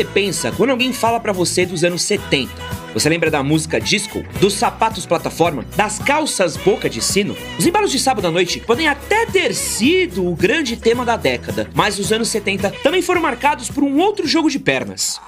você 0.00 0.04
pensa 0.04 0.50
quando 0.52 0.70
alguém 0.70 0.94
fala 0.94 1.20
para 1.20 1.30
você 1.30 1.66
dos 1.66 1.84
anos 1.84 2.00
70? 2.02 2.50
Você 2.94 3.06
lembra 3.06 3.30
da 3.30 3.42
música 3.42 3.78
disco, 3.78 4.24
dos 4.40 4.54
sapatos 4.54 5.04
plataforma, 5.04 5.62
das 5.76 5.98
calças 5.98 6.56
boca 6.56 6.88
de 6.88 7.02
sino? 7.02 7.36
Os 7.58 7.66
embalos 7.66 7.90
de 7.90 7.98
sábado 7.98 8.26
à 8.26 8.30
noite 8.30 8.60
podem 8.60 8.88
até 8.88 9.26
ter 9.26 9.54
sido 9.54 10.26
o 10.26 10.34
grande 10.34 10.74
tema 10.74 11.04
da 11.04 11.18
década, 11.18 11.68
mas 11.74 11.98
os 11.98 12.10
anos 12.12 12.28
70 12.28 12.70
também 12.82 13.02
foram 13.02 13.20
marcados 13.20 13.70
por 13.70 13.84
um 13.84 13.98
outro 13.98 14.26
jogo 14.26 14.48
de 14.48 14.58
pernas. 14.58 15.20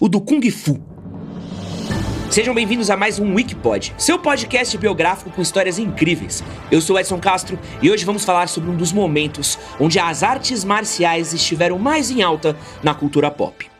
O 0.00 0.08
do 0.08 0.22
Kung 0.22 0.50
Fu. 0.50 0.93
Sejam 2.34 2.52
bem-vindos 2.52 2.90
a 2.90 2.96
mais 2.96 3.20
um 3.20 3.32
Wikipod, 3.32 3.94
seu 3.96 4.18
podcast 4.18 4.76
biográfico 4.76 5.30
com 5.30 5.40
histórias 5.40 5.78
incríveis. 5.78 6.42
Eu 6.68 6.80
sou 6.80 6.98
Edson 6.98 7.20
Castro 7.20 7.56
e 7.80 7.88
hoje 7.88 8.04
vamos 8.04 8.24
falar 8.24 8.48
sobre 8.48 8.70
um 8.70 8.76
dos 8.76 8.92
momentos 8.92 9.56
onde 9.78 10.00
as 10.00 10.24
artes 10.24 10.64
marciais 10.64 11.32
estiveram 11.32 11.78
mais 11.78 12.10
em 12.10 12.24
alta 12.24 12.56
na 12.82 12.92
cultura 12.92 13.30
pop. 13.30 13.70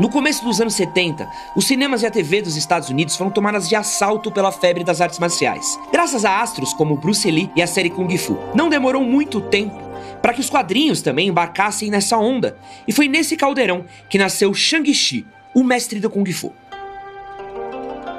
No 0.00 0.08
começo 0.08 0.42
dos 0.42 0.62
anos 0.62 0.76
70, 0.76 1.28
os 1.54 1.66
cinemas 1.66 2.02
e 2.02 2.06
a 2.06 2.10
TV 2.10 2.40
dos 2.40 2.56
Estados 2.56 2.88
Unidos 2.88 3.14
foram 3.14 3.30
tomadas 3.30 3.68
de 3.68 3.76
assalto 3.76 4.32
pela 4.32 4.50
febre 4.50 4.82
das 4.82 5.02
artes 5.02 5.18
marciais, 5.18 5.78
graças 5.92 6.24
a 6.24 6.40
astros 6.40 6.72
como 6.72 6.96
Bruce 6.96 7.30
Lee 7.30 7.50
e 7.54 7.60
a 7.60 7.66
série 7.66 7.90
Kung 7.90 8.16
Fu. 8.16 8.38
Não 8.54 8.70
demorou 8.70 9.04
muito 9.04 9.42
tempo 9.42 9.91
para 10.22 10.32
que 10.32 10.40
os 10.40 10.48
quadrinhos 10.48 11.02
também 11.02 11.28
embarcassem 11.28 11.90
nessa 11.90 12.16
onda. 12.16 12.56
E 12.86 12.92
foi 12.92 13.08
nesse 13.08 13.36
caldeirão 13.36 13.84
que 14.08 14.16
nasceu 14.16 14.54
Shang-Chi, 14.54 15.26
o 15.52 15.64
mestre 15.64 15.98
do 15.98 16.08
Kung 16.08 16.32
Fu. 16.32 16.52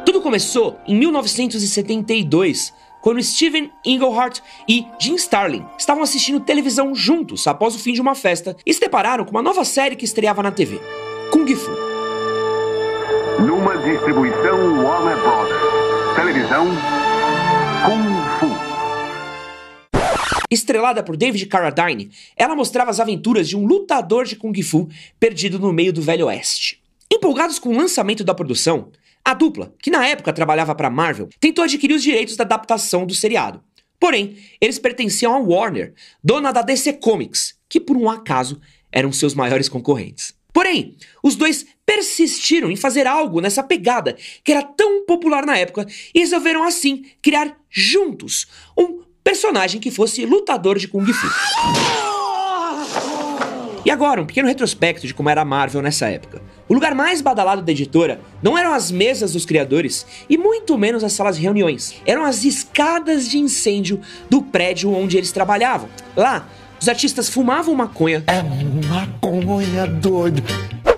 Tudo 0.06 0.22
começou 0.22 0.78
em 0.86 0.96
1972, 0.96 2.74
quando 3.02 3.24
Steven 3.24 3.72
Englehart 3.86 4.40
e 4.68 4.86
Jim 5.00 5.16
Starlin 5.16 5.66
estavam 5.78 6.04
assistindo 6.04 6.40
televisão 6.40 6.94
juntos 6.94 7.48
após 7.48 7.74
o 7.74 7.80
fim 7.80 7.94
de 7.94 8.02
uma 8.02 8.14
festa 8.14 8.56
e 8.66 8.74
se 8.74 8.80
depararam 8.80 9.24
com 9.24 9.32
uma 9.32 9.42
nova 9.42 9.64
série 9.64 9.96
que 9.96 10.06
estreava 10.06 10.44
na 10.44 10.52
TV, 10.52 10.80
Kung 11.32 11.48
Fu. 11.56 11.72
Numa 13.42 13.78
distribuição 13.78 14.84
Warner 14.84 15.18
Brothers. 15.18 16.16
Televisão 16.16 16.68
Kung 17.86 18.53
Estrelada 20.54 21.04
por 21.04 21.18
David 21.18 21.46
Carradine, 21.48 22.12
ela 22.36 22.56
mostrava 22.56 22.92
as 22.92 23.00
aventuras 23.00 23.48
de 23.50 23.58
um 23.58 23.66
lutador 23.66 24.26
de 24.26 24.36
Kung 24.36 24.62
Fu 24.62 24.88
perdido 25.20 25.60
no 25.60 25.74
meio 25.74 25.92
do 25.92 26.02
Velho 26.02 26.28
Oeste. 26.28 26.82
Empolgados 27.12 27.60
com 27.60 27.70
o 27.70 27.78
lançamento 27.78 28.24
da 28.24 28.34
produção, 28.34 28.92
a 29.24 29.34
dupla, 29.34 29.74
que 29.82 29.92
na 29.92 30.06
época 30.06 30.34
trabalhava 30.34 30.76
para 30.76 30.90
Marvel, 30.90 31.30
tentou 31.40 31.64
adquirir 31.64 31.96
os 31.96 32.04
direitos 32.04 32.36
da 32.36 32.44
adaptação 32.44 33.06
do 33.06 33.16
seriado. 33.16 33.64
Porém, 34.00 34.36
eles 34.60 34.78
pertenciam 34.80 35.34
à 35.34 35.40
Warner, 35.40 35.94
dona 36.24 36.52
da 36.52 36.62
DC 36.62 36.94
Comics, 36.94 37.56
que 37.70 37.80
por 37.80 37.96
um 37.96 38.10
acaso 38.10 38.60
eram 38.92 39.12
seus 39.12 39.34
maiores 39.34 39.70
concorrentes. 39.70 40.34
Porém, 40.52 40.96
os 41.24 41.36
dois 41.36 41.66
persistiram 41.86 42.70
em 42.70 42.76
fazer 42.76 43.08
algo 43.08 43.42
nessa 43.42 43.64
pegada 43.64 44.16
que 44.44 44.52
era 44.52 44.62
tão 44.62 45.06
popular 45.06 45.46
na 45.46 45.58
época 45.58 45.88
e 46.14 46.20
resolveram 46.20 46.64
assim 46.64 47.06
criar 47.22 47.58
juntos 47.70 48.48
um 48.78 49.04
personagem 49.24 49.80
que 49.80 49.90
fosse 49.90 50.26
lutador 50.26 50.78
de 50.78 50.88
Kung 50.88 51.06
Fu. 51.06 51.28
E 53.86 53.92
agora, 53.92 54.22
um 54.22 54.26
pequeno 54.26 54.48
retrospecto 54.48 55.06
de 55.06 55.14
como 55.14 55.30
era 55.30 55.42
a 55.42 55.46
Marvel 55.46 55.82
nessa 55.82 56.08
época. 56.08 56.42
O 56.70 56.74
lugar 56.74 56.96
mais 56.96 57.22
badalado 57.22 57.62
da 57.62 57.72
editora 57.72 58.22
não 58.42 58.58
eram 58.58 58.74
as 58.74 58.90
mesas 58.90 59.34
dos 59.34 59.46
criadores 59.46 60.06
e 60.30 60.38
muito 60.38 60.78
menos 60.78 61.04
as 61.04 61.12
salas 61.12 61.36
de 61.36 61.42
reuniões. 61.42 61.96
Eram 62.06 62.24
as 62.24 62.46
escadas 62.46 63.28
de 63.28 63.38
incêndio 63.38 64.00
do 64.30 64.42
prédio 64.42 64.94
onde 64.94 65.18
eles 65.18 65.34
trabalhavam. 65.34 65.90
Lá, 66.16 66.48
os 66.80 66.88
artistas 66.88 67.30
fumavam 67.30 67.76
maconha. 67.76 68.24
É 68.28 68.42
maconha 68.88 69.86
doido 69.86 70.42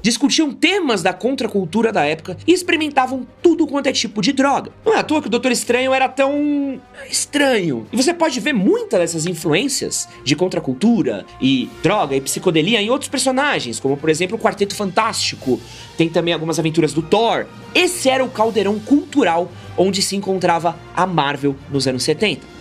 discutiam 0.05 0.53
temas 0.53 1.01
da 1.01 1.11
contracultura 1.11 1.91
da 1.91 2.05
época 2.05 2.37
e 2.45 2.53
experimentavam 2.53 3.25
tudo 3.41 3.65
quanto 3.65 3.87
é 3.87 3.91
tipo 3.91 4.21
de 4.21 4.31
droga. 4.33 4.71
Não 4.85 4.93
é 4.93 4.99
à 4.99 5.03
toa 5.03 5.19
que 5.19 5.25
o 5.25 5.31
Doutor 5.31 5.51
Estranho 5.51 5.91
era 5.95 6.07
tão 6.07 6.79
estranho. 7.09 7.87
E 7.91 7.97
você 7.97 8.13
pode 8.13 8.39
ver 8.39 8.53
muitas 8.53 8.99
dessas 8.99 9.25
influências 9.25 10.07
de 10.23 10.35
contracultura 10.35 11.25
e 11.41 11.67
droga 11.81 12.15
e 12.15 12.21
psicodelia 12.21 12.79
em 12.79 12.91
outros 12.91 13.09
personagens, 13.09 13.79
como 13.79 13.97
por 13.97 14.11
exemplo 14.11 14.37
o 14.37 14.39
Quarteto 14.39 14.75
Fantástico. 14.75 15.59
Tem 15.97 16.07
também 16.07 16.35
algumas 16.35 16.59
aventuras 16.59 16.93
do 16.93 17.01
Thor. 17.01 17.47
Esse 17.73 18.07
era 18.07 18.23
o 18.23 18.29
caldeirão 18.29 18.77
cultural 18.77 19.51
onde 19.75 20.03
se 20.03 20.15
encontrava 20.15 20.77
a 20.95 21.07
Marvel 21.07 21.55
nos 21.71 21.87
anos 21.87 22.03
70. 22.03 22.54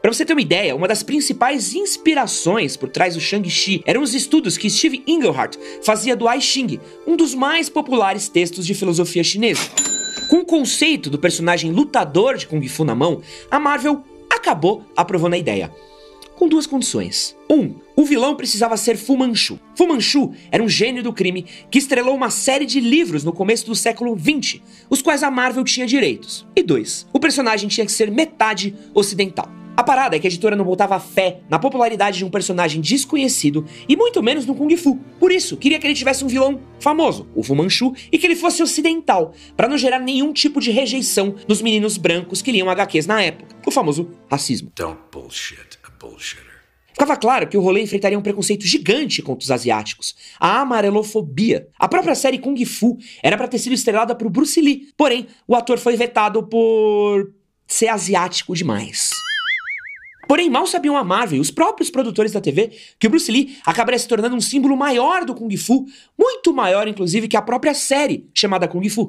Para 0.00 0.14
você 0.14 0.24
ter 0.24 0.32
uma 0.32 0.40
ideia, 0.40 0.74
uma 0.74 0.88
das 0.88 1.02
principais 1.02 1.74
inspirações 1.74 2.74
por 2.74 2.88
trás 2.88 3.14
do 3.14 3.20
Shang-Chi 3.20 3.82
eram 3.84 4.02
os 4.02 4.14
estudos 4.14 4.56
que 4.56 4.70
Steve 4.70 5.02
Englehart 5.06 5.56
fazia 5.82 6.16
do 6.16 6.30
I 6.30 6.40
Ching, 6.40 6.80
um 7.06 7.16
dos 7.16 7.34
mais 7.34 7.68
populares 7.68 8.26
textos 8.26 8.64
de 8.64 8.72
filosofia 8.72 9.22
chinesa. 9.22 9.60
Com 10.30 10.38
o 10.38 10.44
conceito 10.44 11.10
do 11.10 11.18
personagem 11.18 11.70
lutador 11.70 12.38
de 12.38 12.46
Kung 12.46 12.66
Fu 12.66 12.82
na 12.82 12.94
mão, 12.94 13.20
a 13.50 13.60
Marvel 13.60 14.02
acabou 14.30 14.82
aprovando 14.96 15.34
a 15.34 15.38
ideia. 15.38 15.70
Com 16.34 16.48
duas 16.48 16.66
condições. 16.66 17.36
Um, 17.50 17.74
o 17.94 18.02
vilão 18.02 18.34
precisava 18.34 18.78
ser 18.78 18.96
Fu 18.96 19.18
Manchu. 19.18 19.60
Fu 19.74 19.86
Manchu 19.86 20.32
era 20.50 20.62
um 20.62 20.68
gênio 20.68 21.02
do 21.02 21.12
crime 21.12 21.44
que 21.70 21.78
estrelou 21.78 22.14
uma 22.14 22.30
série 22.30 22.64
de 22.64 22.80
livros 22.80 23.22
no 23.22 23.34
começo 23.34 23.66
do 23.66 23.74
século 23.74 24.18
XX, 24.18 24.62
os 24.88 25.02
quais 25.02 25.22
a 25.22 25.30
Marvel 25.30 25.62
tinha 25.62 25.86
direitos. 25.86 26.46
E 26.56 26.62
dois, 26.62 27.06
o 27.12 27.20
personagem 27.20 27.68
tinha 27.68 27.84
que 27.84 27.92
ser 27.92 28.10
metade 28.10 28.74
ocidental. 28.94 29.59
A 29.76 29.82
parada 29.82 30.16
é 30.16 30.18
que 30.18 30.26
a 30.26 30.30
editora 30.30 30.56
não 30.56 30.64
botava 30.64 31.00
fé 31.00 31.40
na 31.48 31.58
popularidade 31.58 32.18
de 32.18 32.24
um 32.24 32.30
personagem 32.30 32.80
desconhecido 32.80 33.64
e 33.88 33.96
muito 33.96 34.22
menos 34.22 34.44
no 34.44 34.54
Kung 34.54 34.76
Fu. 34.76 34.96
Por 35.18 35.32
isso, 35.32 35.56
queria 35.56 35.78
que 35.78 35.86
ele 35.86 35.94
tivesse 35.94 36.24
um 36.24 36.28
vilão 36.28 36.60
famoso, 36.78 37.28
o 37.34 37.42
Fu 37.42 37.54
Manchu, 37.54 37.94
e 38.12 38.18
que 38.18 38.26
ele 38.26 38.36
fosse 38.36 38.62
ocidental, 38.62 39.32
para 39.56 39.68
não 39.68 39.78
gerar 39.78 39.98
nenhum 39.98 40.32
tipo 40.32 40.60
de 40.60 40.70
rejeição 40.70 41.34
dos 41.46 41.62
meninos 41.62 41.96
brancos 41.96 42.42
que 42.42 42.52
liam 42.52 42.68
HQs 42.68 43.06
na 43.06 43.22
época. 43.22 43.56
O 43.66 43.70
famoso 43.70 44.10
racismo. 44.30 44.70
Don't 44.76 45.00
bullshit 45.10 45.78
a 45.84 45.90
bullshitter. 45.98 46.50
Ficava 46.92 47.16
claro 47.16 47.48
que 47.48 47.56
o 47.56 47.62
rolê 47.62 47.82
enfrentaria 47.82 48.18
um 48.18 48.22
preconceito 48.22 48.66
gigante 48.66 49.22
contra 49.22 49.42
os 49.42 49.50
asiáticos, 49.50 50.14
a 50.38 50.60
amarelofobia. 50.60 51.66
A 51.78 51.88
própria 51.88 52.14
série 52.14 52.38
Kung 52.38 52.62
Fu 52.66 52.98
era 53.22 53.38
para 53.38 53.48
ter 53.48 53.58
sido 53.58 53.72
estrelada 53.72 54.14
por 54.14 54.28
Bruce 54.28 54.60
Lee, 54.60 54.88
porém, 54.96 55.26
o 55.48 55.54
ator 55.54 55.78
foi 55.78 55.96
vetado 55.96 56.42
por 56.42 57.32
ser 57.66 57.88
asiático 57.88 58.54
demais. 58.54 59.19
Porém, 60.30 60.48
mal 60.48 60.64
sabiam 60.64 60.96
a 60.96 61.02
Marvel 61.02 61.38
e 61.38 61.40
os 61.40 61.50
próprios 61.50 61.90
produtores 61.90 62.30
da 62.30 62.40
TV 62.40 62.70
que 63.00 63.08
o 63.08 63.10
Bruce 63.10 63.32
Lee 63.32 63.58
acabaria 63.66 63.98
se 63.98 64.06
tornando 64.06 64.36
um 64.36 64.40
símbolo 64.40 64.76
maior 64.76 65.24
do 65.24 65.34
Kung 65.34 65.56
Fu, 65.56 65.86
muito 66.16 66.54
maior, 66.54 66.86
inclusive, 66.86 67.26
que 67.26 67.36
a 67.36 67.42
própria 67.42 67.74
série 67.74 68.30
chamada 68.32 68.68
Kung 68.68 68.88
Fu. 68.88 69.08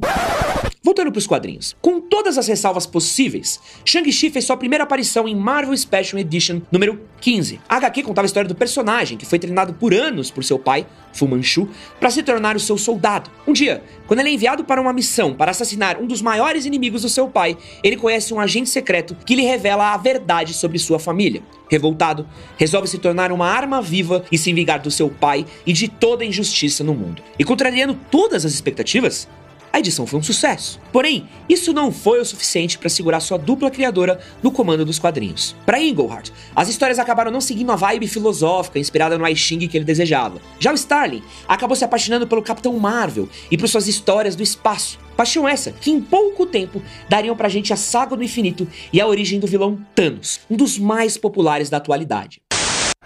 Voltando 0.84 1.12
para 1.12 1.20
os 1.20 1.28
quadrinhos. 1.28 1.76
Com 1.80 2.02
todas 2.02 2.40
as 2.40 2.48
ressalvas 2.48 2.88
possíveis, 2.88 3.60
Shang-Chi 3.86 4.32
fez 4.32 4.46
sua 4.46 4.58
primeira 4.58 4.84
aparição 4.84 5.28
em 5.28 5.36
Marvel 5.36 5.78
Special 5.78 6.20
Edition 6.20 6.60
número 6.72 7.00
15. 7.20 7.62
A 7.70 7.76
HQ 7.76 8.02
contava 8.02 8.26
a 8.26 8.28
história 8.28 8.48
do 8.48 8.56
personagem, 8.56 9.16
que 9.16 9.26
foi 9.26 9.38
treinado 9.38 9.74
por 9.74 9.94
anos 9.94 10.32
por 10.32 10.44
seu 10.44 10.58
pai, 10.58 10.88
Fu 11.14 11.28
Manchu, 11.28 11.70
para 12.00 12.10
se 12.10 12.24
tornar 12.24 12.56
o 12.56 12.60
seu 12.60 12.80
soldado. 12.80 13.30
Um 13.48 13.54
dia, 13.54 13.84
quando 14.08 14.22
ele 14.22 14.30
é 14.30 14.34
enviado 14.34 14.64
para 14.64 14.82
uma 14.82 14.92
missão 14.92 15.36
para 15.36 15.52
assassinar 15.52 16.02
um 16.02 16.08
dos 16.08 16.20
maiores 16.20 16.66
inimigos 16.66 17.04
do 17.04 17.10
seu 17.10 17.28
pai, 17.28 17.56
ele 17.84 17.96
conhece 17.96 18.34
um 18.34 18.40
agente 18.40 18.72
secreto 18.72 19.16
que 19.24 19.36
lhe 19.36 19.44
revela 19.44 19.94
a 19.94 19.98
verdade 19.98 20.56
sobre 20.56 20.80
sua 20.80 20.98
família. 20.98 21.44
Revoltado, 21.70 22.28
resolve 22.58 22.88
se 22.88 22.98
tornar 22.98 23.32
uma 23.32 23.48
arma 23.48 23.84
viva 23.84 24.26
e 24.32 24.38
se 24.38 24.52
vingar 24.52 24.82
do 24.82 24.90
seu 24.90 25.12
pai 25.12 25.46
e 25.64 25.72
de 25.72 25.88
toda 25.88 26.24
a 26.24 26.28
injustiça 26.28 26.84
no 26.84 26.96
mundo. 26.96 27.22
E 27.38 27.44
contrariando 27.44 27.98
todas 28.10 28.46
as 28.46 28.52
expectativas, 28.52 29.28
a 29.74 29.80
edição 29.80 30.06
foi 30.06 30.20
um 30.20 30.24
sucesso. 30.24 30.80
Porém, 30.92 31.28
isso 31.48 31.74
não 31.74 31.92
foi 31.92 32.20
o 32.20 32.26
suficiente 32.26 32.78
para 32.78 32.90
segurar 32.90 33.20
sua 33.20 33.38
dupla 33.38 33.72
criadora 33.72 34.20
no 34.44 34.52
comando 34.52 34.86
dos 34.86 35.00
quadrinhos. 35.00 35.56
Para 35.66 35.82
Englehart, 35.82 36.30
as 36.56 36.70
histórias 36.70 37.00
acabaram 37.00 37.32
não 37.32 37.42
seguindo 37.42 37.72
a 37.72 37.76
vibe 37.76 38.08
filosófica 38.08 38.80
inspirada 38.80 39.18
no 39.18 39.28
I 39.28 39.36
Ching 39.36 39.68
que 39.68 39.78
ele 39.78 39.86
desejava. 39.86 40.42
Já 40.60 40.72
o 40.72 40.76
Starling 40.76 41.24
acabou 41.48 41.76
se 41.76 41.86
apaixonando 41.86 42.28
pelo 42.28 42.42
Capitão 42.42 42.78
Marvel 42.78 43.30
e 43.50 43.58
por 43.58 43.68
suas 43.68 43.88
histórias 43.88 44.36
do 44.36 44.44
espaço. 44.44 45.00
Paixão 45.16 45.48
essa 45.48 45.72
que 45.72 45.92
em 45.92 46.02
pouco 46.02 46.46
tempo 46.46 46.82
dariam 47.08 47.36
pra 47.36 47.50
gente 47.50 47.72
a 47.72 47.76
saga 47.76 48.16
do 48.16 48.24
infinito 48.24 48.68
e 48.92 49.00
a 49.00 49.08
origem 49.08 49.40
do 49.40 49.48
vilão 49.48 49.80
Thanos, 49.94 50.40
um 50.50 50.56
dos 50.56 50.78
mais 50.78 51.18
populares 51.18 51.70
da 51.70 51.78
atualidade. 51.78 52.42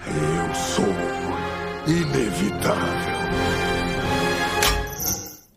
Eu 0.08 0.56
sou 0.56 0.86
inevitável. 1.88 3.06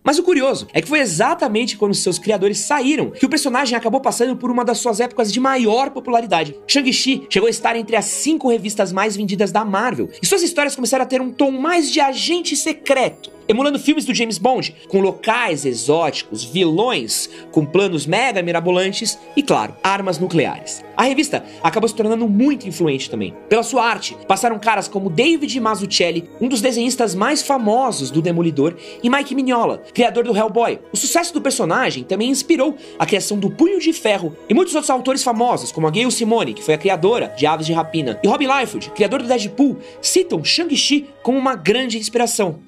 Mas 0.09 0.19
o 0.19 0.23
curioso 0.23 0.67
é 0.73 0.81
que 0.81 0.89
foi 0.89 1.01
exatamente 1.01 1.77
quando 1.77 1.93
seus 1.93 2.19
criadores 2.19 2.61
saíram 2.61 3.11
que 3.11 3.27
o 3.27 3.29
personagem 3.29 3.77
acabou 3.77 4.01
passando 4.01 4.35
por 4.35 4.51
uma 4.51 4.65
das 4.65 4.79
suas 4.79 5.01
épocas 5.01 5.31
de 5.31 5.39
maior 5.39 5.91
popularidade. 5.91 6.57
Shang-Chi 6.67 7.27
chegou 7.29 7.47
a 7.47 7.51
estar 7.51 7.77
entre 7.77 7.95
as 7.95 8.07
cinco 8.07 8.49
revistas 8.49 8.91
mais 8.91 9.15
vendidas 9.15 9.53
da 9.53 9.67
Marvel, 9.67 10.09
e 10.23 10.27
suas 10.27 10.43
histórias 10.43 10.75
começaram 10.75 11.05
a 11.05 11.07
ter 11.07 11.21
um 11.21 11.31
tom 11.31 11.51
mais 11.51 11.93
de 11.93 12.01
agente 12.01 12.57
secreto. 12.57 13.38
Emulando 13.49 13.79
filmes 13.79 14.05
do 14.05 14.15
James 14.15 14.39
Bond, 14.39 14.75
com 14.89 15.01
locais 15.01 15.65
exóticos, 15.65 16.45
vilões 16.45 17.31
com 17.51 17.65
planos 17.65 18.07
mega 18.07 18.43
mirabolantes 18.43 19.19
e, 19.35 19.43
claro, 19.43 19.75
armas 19.83 20.19
nucleares. 20.19 20.85
A 20.97 21.05
revista 21.05 21.45
acabou 21.63 21.89
se 21.89 21.95
tornando 21.95 22.29
muito 22.29 22.69
influente 22.69 23.09
também. 23.09 23.35
Pela 23.49 23.63
sua 23.63 23.85
arte, 23.85 24.17
passaram 24.27 24.59
caras 24.59 24.89
como 24.89 25.09
David 25.09 25.59
Mazzucchelli, 25.61 26.29
um 26.41 26.49
dos 26.49 26.61
desenhistas 26.61 27.15
mais 27.15 27.43
famosos 27.43 28.11
do 28.11 28.21
Demolidor, 28.21 28.75
e 29.03 29.09
Mike 29.09 29.35
Mignola, 29.35 29.83
criador 29.95 30.25
do 30.25 30.37
Hellboy. 30.37 30.79
O 30.93 30.97
sucesso 30.97 31.33
do 31.33 31.41
personagem 31.41 32.05
também 32.05 32.31
inspirou 32.31 32.77
a 32.99 33.07
criação 33.07 33.39
do 33.39 33.49
Punho 33.49 33.81
de 33.81 33.93
Ferro 33.93 34.37
e 34.49 34.55
muitos 34.55 34.75
outros 34.75 34.91
autores 34.91 35.23
famosos, 35.23 35.73
como 35.73 35.87
a 35.87 35.91
Gail 35.91 36.11
Simone, 36.11 36.53
que 36.53 36.63
foi 36.63 36.75
a 36.75 36.79
criadora 36.79 37.33
de 37.37 37.47
Aves 37.47 37.67
de 37.67 37.73
Rapina, 37.73 38.19
e 38.23 38.29
Rob 38.29 38.45
Liefeld, 38.45 38.91
criador 38.91 39.23
do 39.23 39.29
Deadpool, 39.29 39.79
citam 40.03 40.45
Shang-Chi 40.45 41.07
como 41.23 41.39
uma 41.39 41.55
grande 41.55 41.97
inspiração. 41.97 42.68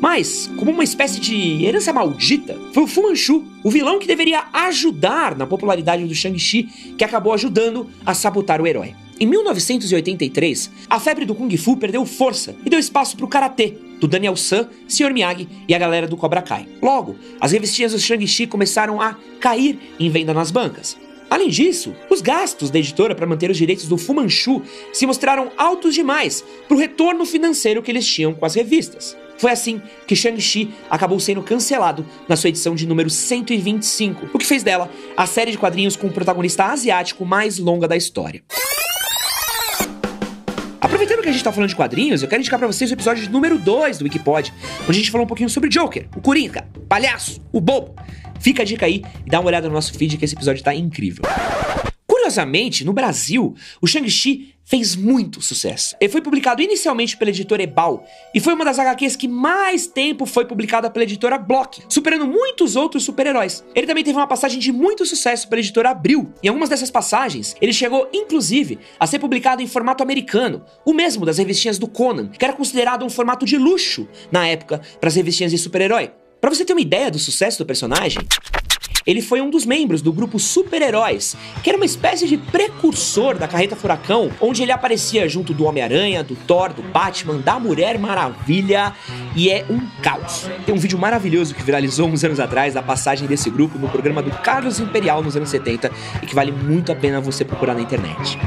Mas, 0.00 0.50
como 0.56 0.70
uma 0.70 0.82
espécie 0.82 1.20
de 1.20 1.64
herança 1.64 1.92
maldita, 1.92 2.58
foi 2.72 2.84
o 2.84 2.86
Fu 2.86 3.02
Manchu, 3.02 3.44
o 3.62 3.70
vilão 3.70 3.98
que 3.98 4.06
deveria 4.06 4.44
ajudar 4.52 5.36
na 5.36 5.46
popularidade 5.46 6.04
do 6.04 6.14
Shang-Chi, 6.14 6.94
que 6.96 7.04
acabou 7.04 7.34
ajudando 7.34 7.88
a 8.04 8.14
sabotar 8.14 8.62
o 8.62 8.66
herói. 8.66 8.94
Em 9.20 9.26
1983, 9.26 10.70
a 10.88 10.98
febre 10.98 11.26
do 11.26 11.34
Kung 11.34 11.54
Fu 11.58 11.76
perdeu 11.76 12.06
força 12.06 12.56
e 12.64 12.70
deu 12.70 12.80
espaço 12.80 13.14
para 13.14 13.26
o 13.26 13.28
Karatê, 13.28 13.74
do 14.00 14.08
Daniel 14.08 14.34
San, 14.34 14.66
Sr. 14.88 15.12
Miyagi 15.12 15.46
e 15.68 15.74
a 15.74 15.78
galera 15.78 16.08
do 16.08 16.16
Cobra 16.16 16.40
Kai. 16.40 16.66
Logo, 16.80 17.16
as 17.38 17.52
revistinhas 17.52 17.92
do 17.92 17.98
Shang-Chi 17.98 18.46
começaram 18.46 18.98
a 18.98 19.14
cair 19.38 19.78
em 20.00 20.08
venda 20.08 20.32
nas 20.32 20.50
bancas. 20.50 20.96
Além 21.30 21.48
disso, 21.48 21.94
os 22.10 22.20
gastos 22.20 22.70
da 22.70 22.80
editora 22.80 23.14
para 23.14 23.24
manter 23.24 23.48
os 23.48 23.56
direitos 23.56 23.86
do 23.86 23.96
Fu 23.96 24.12
Manchu 24.12 24.62
se 24.92 25.06
mostraram 25.06 25.52
altos 25.56 25.94
demais 25.94 26.44
para 26.66 26.76
o 26.76 26.80
retorno 26.80 27.24
financeiro 27.24 27.80
que 27.80 27.90
eles 27.92 28.04
tinham 28.04 28.34
com 28.34 28.44
as 28.44 28.56
revistas. 28.56 29.16
Foi 29.38 29.52
assim 29.52 29.80
que 30.08 30.16
Shang-Chi 30.16 30.74
acabou 30.90 31.20
sendo 31.20 31.40
cancelado 31.40 32.04
na 32.28 32.36
sua 32.36 32.48
edição 32.48 32.74
de 32.74 32.84
número 32.84 33.08
125, 33.08 34.30
o 34.34 34.38
que 34.38 34.44
fez 34.44 34.64
dela 34.64 34.90
a 35.16 35.24
série 35.24 35.52
de 35.52 35.56
quadrinhos 35.56 35.94
com 35.94 36.08
o 36.08 36.12
protagonista 36.12 36.64
asiático 36.64 37.24
mais 37.24 37.58
longa 37.58 37.86
da 37.86 37.96
história. 37.96 38.42
Aproveitando 40.80 41.22
que 41.22 41.28
a 41.28 41.32
gente 41.32 41.44
tá 41.44 41.52
falando 41.52 41.68
de 41.68 41.76
quadrinhos, 41.76 42.22
eu 42.22 42.28
quero 42.28 42.40
indicar 42.40 42.58
pra 42.58 42.66
vocês 42.66 42.90
o 42.90 42.94
episódio 42.94 43.30
número 43.30 43.56
2 43.56 43.98
do 43.98 44.04
Wikipod, 44.04 44.52
onde 44.82 44.90
a 44.90 44.94
gente 44.94 45.10
falou 45.10 45.24
um 45.24 45.28
pouquinho 45.28 45.48
sobre 45.48 45.70
Joker, 45.70 46.08
o 46.16 46.20
Coringa, 46.20 46.68
palhaço, 46.88 47.40
o 47.52 47.60
bobo. 47.60 47.94
Fica 48.40 48.62
a 48.62 48.64
dica 48.64 48.86
aí 48.86 49.04
e 49.24 49.30
dá 49.30 49.38
uma 49.38 49.48
olhada 49.48 49.68
no 49.68 49.74
nosso 49.74 49.92
feed 49.92 50.16
que 50.16 50.24
esse 50.24 50.34
episódio 50.34 50.64
tá 50.64 50.74
incrível. 50.74 51.22
Curiosamente, 52.06 52.84
no 52.84 52.92
Brasil, 52.92 53.54
o 53.80 53.86
Shang-Chi 53.86 54.54
fez 54.64 54.94
muito 54.94 55.42
sucesso. 55.42 55.96
Ele 56.00 56.12
foi 56.12 56.20
publicado 56.20 56.62
inicialmente 56.62 57.16
pela 57.16 57.30
editora 57.30 57.62
Ebal 57.62 58.06
e 58.32 58.38
foi 58.38 58.54
uma 58.54 58.64
das 58.64 58.78
HQs 58.78 59.16
que 59.16 59.26
mais 59.26 59.88
tempo 59.88 60.24
foi 60.24 60.44
publicada 60.44 60.88
pela 60.88 61.02
editora 61.02 61.36
Block, 61.36 61.82
superando 61.88 62.28
muitos 62.28 62.76
outros 62.76 63.02
super-heróis. 63.02 63.64
Ele 63.74 63.86
também 63.86 64.04
teve 64.04 64.16
uma 64.16 64.28
passagem 64.28 64.60
de 64.60 64.70
muito 64.70 65.04
sucesso 65.04 65.48
pela 65.48 65.60
editora 65.60 65.90
Abril. 65.90 66.32
Em 66.40 66.46
algumas 66.46 66.68
dessas 66.68 66.90
passagens, 66.90 67.56
ele 67.60 67.72
chegou 67.72 68.08
inclusive 68.12 68.78
a 68.98 69.08
ser 69.08 69.18
publicado 69.18 69.60
em 69.60 69.66
formato 69.66 70.04
americano, 70.04 70.64
o 70.84 70.94
mesmo 70.94 71.26
das 71.26 71.38
revistinhas 71.38 71.78
do 71.78 71.88
Conan, 71.88 72.28
que 72.28 72.44
era 72.44 72.54
considerado 72.54 73.04
um 73.04 73.10
formato 73.10 73.44
de 73.44 73.58
luxo 73.58 74.06
na 74.30 74.46
época 74.46 74.80
para 75.00 75.08
as 75.08 75.16
revistinhas 75.16 75.50
de 75.50 75.58
super-herói. 75.58 76.12
Para 76.40 76.48
você 76.48 76.64
ter 76.64 76.72
uma 76.72 76.80
ideia 76.80 77.10
do 77.10 77.18
sucesso 77.18 77.58
do 77.58 77.66
personagem, 77.66 78.22
ele 79.06 79.20
foi 79.20 79.42
um 79.42 79.50
dos 79.50 79.66
membros 79.66 80.00
do 80.00 80.10
grupo 80.10 80.38
Super-Heróis, 80.38 81.36
que 81.62 81.68
era 81.68 81.76
uma 81.76 81.84
espécie 81.84 82.26
de 82.26 82.38
precursor 82.38 83.36
da 83.36 83.46
Carreta 83.46 83.76
Furacão, 83.76 84.30
onde 84.40 84.62
ele 84.62 84.72
aparecia 84.72 85.28
junto 85.28 85.52
do 85.52 85.64
Homem-Aranha, 85.64 86.24
do 86.24 86.34
Thor, 86.34 86.72
do 86.72 86.82
Batman, 86.82 87.38
da 87.38 87.58
Mulher 87.58 87.98
Maravilha, 87.98 88.94
e 89.36 89.50
é 89.50 89.66
um 89.68 89.80
caos. 90.02 90.48
Tem 90.64 90.74
um 90.74 90.78
vídeo 90.78 90.98
maravilhoso 90.98 91.54
que 91.54 91.62
viralizou 91.62 92.08
uns 92.08 92.24
anos 92.24 92.40
atrás 92.40 92.72
da 92.72 92.82
passagem 92.82 93.28
desse 93.28 93.50
grupo 93.50 93.78
no 93.78 93.88
programa 93.88 94.22
do 94.22 94.30
Carlos 94.30 94.80
Imperial 94.80 95.22
nos 95.22 95.36
anos 95.36 95.50
70 95.50 95.90
e 96.22 96.26
que 96.26 96.34
vale 96.34 96.52
muito 96.52 96.90
a 96.90 96.94
pena 96.94 97.20
você 97.20 97.44
procurar 97.44 97.74
na 97.74 97.82
internet. 97.82 98.38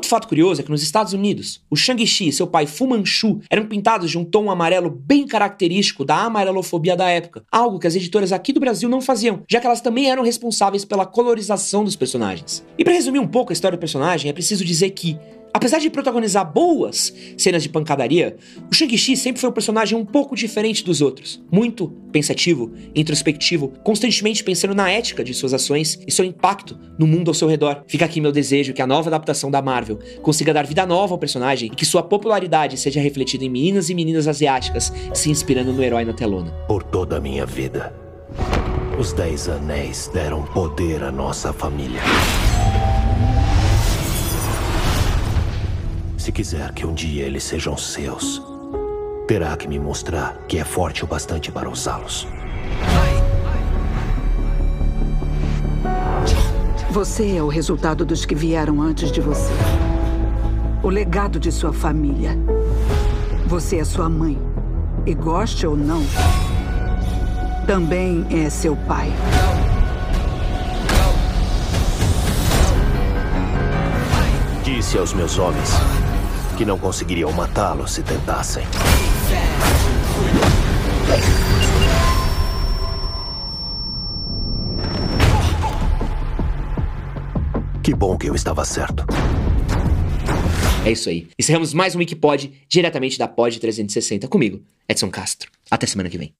Outro 0.00 0.08
fato 0.08 0.28
curioso 0.28 0.62
é 0.62 0.64
que 0.64 0.70
nos 0.70 0.82
Estados 0.82 1.12
Unidos, 1.12 1.60
o 1.68 1.76
Shang-Chi 1.76 2.28
e 2.28 2.32
seu 2.32 2.46
pai 2.46 2.66
Fu 2.66 2.86
Manchu 2.86 3.40
eram 3.50 3.66
pintados 3.66 4.10
de 4.10 4.16
um 4.16 4.24
tom 4.24 4.50
amarelo 4.50 4.88
bem 4.88 5.26
característico 5.26 6.06
da 6.06 6.22
amarelofobia 6.22 6.96
da 6.96 7.10
época, 7.10 7.44
algo 7.52 7.78
que 7.78 7.86
as 7.86 7.94
editoras 7.94 8.32
aqui 8.32 8.50
do 8.50 8.60
Brasil 8.60 8.88
não 8.88 9.02
faziam, 9.02 9.42
já 9.46 9.60
que 9.60 9.66
elas 9.66 9.82
também 9.82 10.10
eram 10.10 10.22
responsáveis 10.22 10.86
pela 10.86 11.04
colorização 11.04 11.84
dos 11.84 11.96
personagens. 11.96 12.64
E 12.78 12.82
para 12.82 12.94
resumir 12.94 13.18
um 13.18 13.28
pouco 13.28 13.52
a 13.52 13.54
história 13.54 13.76
do 13.76 13.80
personagem, 13.80 14.30
é 14.30 14.32
preciso 14.32 14.64
dizer 14.64 14.88
que 14.88 15.18
Apesar 15.52 15.78
de 15.78 15.90
protagonizar 15.90 16.50
boas 16.50 17.12
cenas 17.36 17.62
de 17.62 17.68
pancadaria, 17.68 18.36
o 18.70 18.74
Shang-Chi 18.74 19.16
sempre 19.16 19.40
foi 19.40 19.50
um 19.50 19.52
personagem 19.52 19.98
um 19.98 20.04
pouco 20.04 20.36
diferente 20.36 20.84
dos 20.84 21.00
outros. 21.00 21.42
Muito 21.50 21.88
pensativo, 22.12 22.72
introspectivo, 22.94 23.72
constantemente 23.82 24.44
pensando 24.44 24.74
na 24.74 24.90
ética 24.90 25.24
de 25.24 25.34
suas 25.34 25.52
ações 25.52 25.98
e 26.06 26.12
seu 26.12 26.24
impacto 26.24 26.78
no 26.98 27.06
mundo 27.06 27.28
ao 27.28 27.34
seu 27.34 27.48
redor. 27.48 27.82
Fica 27.88 28.04
aqui 28.04 28.20
meu 28.20 28.32
desejo 28.32 28.72
que 28.72 28.82
a 28.82 28.86
nova 28.86 29.08
adaptação 29.08 29.50
da 29.50 29.60
Marvel 29.60 29.98
consiga 30.22 30.54
dar 30.54 30.66
vida 30.66 30.86
nova 30.86 31.14
ao 31.14 31.18
personagem 31.18 31.70
e 31.72 31.74
que 31.74 31.84
sua 31.84 32.02
popularidade 32.02 32.78
seja 32.78 33.00
refletida 33.00 33.44
em 33.44 33.50
meninas 33.50 33.90
e 33.90 33.94
meninas 33.94 34.28
asiáticas 34.28 34.92
se 35.12 35.30
inspirando 35.30 35.72
no 35.72 35.82
herói 35.82 36.04
na 36.04 36.12
telona. 36.12 36.52
Por 36.68 36.82
toda 36.84 37.16
a 37.16 37.20
minha 37.20 37.44
vida, 37.44 37.92
os 38.98 39.12
Dez 39.12 39.48
Anéis 39.48 40.10
deram 40.12 40.44
poder 40.44 41.02
à 41.02 41.10
nossa 41.10 41.52
família. 41.52 42.00
Se 46.20 46.30
quiser 46.30 46.70
que 46.72 46.84
um 46.84 46.92
dia 46.92 47.24
eles 47.24 47.42
sejam 47.42 47.78
seus, 47.78 48.42
terá 49.26 49.56
que 49.56 49.66
me 49.66 49.78
mostrar 49.78 50.36
que 50.46 50.58
é 50.58 50.64
forte 50.64 51.02
o 51.02 51.06
bastante 51.06 51.50
para 51.50 51.66
usá-los. 51.66 52.28
Você 56.90 57.36
é 57.36 57.42
o 57.42 57.48
resultado 57.48 58.04
dos 58.04 58.26
que 58.26 58.34
vieram 58.34 58.82
antes 58.82 59.10
de 59.10 59.22
você. 59.22 59.50
O 60.82 60.90
legado 60.90 61.40
de 61.40 61.50
sua 61.50 61.72
família. 61.72 62.36
Você 63.46 63.78
é 63.78 63.84
sua 63.84 64.10
mãe. 64.10 64.38
E 65.06 65.14
goste 65.14 65.66
ou 65.66 65.74
não, 65.74 66.02
também 67.66 68.26
é 68.30 68.50
seu 68.50 68.76
pai. 68.76 69.10
Disse 74.62 74.98
aos 74.98 75.14
meus 75.14 75.38
homens 75.38 75.70
que 76.60 76.64
não 76.66 76.78
conseguiriam 76.78 77.32
matá-lo 77.32 77.88
se 77.88 78.02
tentassem. 78.02 78.62
Que 87.82 87.94
bom 87.94 88.18
que 88.18 88.26
eu 88.26 88.34
estava 88.34 88.62
certo. 88.66 89.06
É 90.84 90.92
isso 90.92 91.08
aí. 91.08 91.28
Encerramos 91.38 91.72
mais 91.72 91.94
um 91.94 91.98
Wikipod 92.00 92.52
diretamente 92.68 93.18
da 93.18 93.26
Pod 93.26 93.58
360 93.58 94.28
comigo, 94.28 94.60
Edson 94.86 95.08
Castro. 95.08 95.50
Até 95.70 95.86
semana 95.86 96.10
que 96.10 96.18
vem. 96.18 96.39